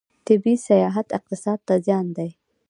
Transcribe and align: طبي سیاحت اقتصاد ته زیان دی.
طبي 0.27 0.53
سیاحت 0.67 1.07
اقتصاد 1.17 1.59
ته 1.67 1.75
زیان 1.85 2.05
دی. 2.17 2.29